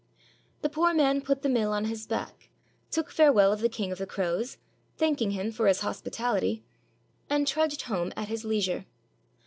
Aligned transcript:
The 0.63 0.69
poor 0.69 0.95
man 0.95 1.21
put 1.21 1.43
the 1.43 1.47
mill 1.47 1.71
on 1.73 1.85
his 1.85 2.07
back, 2.07 2.49
took 2.89 3.11
farewell 3.11 3.51
of 3.53 3.59
the 3.59 3.69
King 3.69 3.91
of 3.91 3.99
the 3.99 4.07
Crows, 4.07 4.57
thanking 4.97 5.29
him 5.29 5.51
for 5.51 5.67
his 5.67 5.81
hospitahty, 5.81 6.63
and 7.29 7.47
trudged 7.47 7.83
home 7.83 8.11
at 8.17 8.27
his 8.27 8.43
leisure. 8.43 8.87